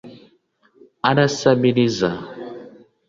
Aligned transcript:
arasabiriza 1.09 2.09